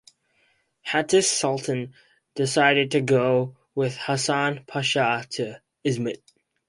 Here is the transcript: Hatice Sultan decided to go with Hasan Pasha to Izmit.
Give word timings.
Hatice 0.87 1.25
Sultan 1.29 1.93
decided 2.33 2.89
to 2.89 3.01
go 3.01 3.55
with 3.75 3.97
Hasan 3.97 4.63
Pasha 4.65 5.25
to 5.33 5.61
Izmit. 5.85 6.23